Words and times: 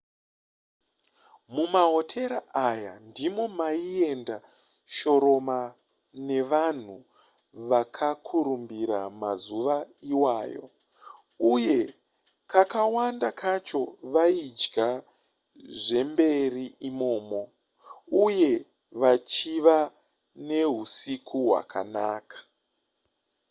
mumahotera 1.53 2.39
aya 2.69 2.93
ndimo 3.07 3.43
maienda 3.59 4.37
shoroma 4.97 5.59
nevanhu 6.27 6.95
vakakurumbira 7.69 8.99
mazuva 9.21 9.75
iwayo 10.13 10.65
uye 11.53 11.79
kakawanda 12.51 13.29
kacho 13.41 13.81
vaidya 14.13 14.89
zvemberi 15.81 16.65
imomo 16.89 17.41
uye 18.25 18.51
vachiva 19.01 19.77
neusiku 20.47 21.37
hwakanaka 21.47 22.37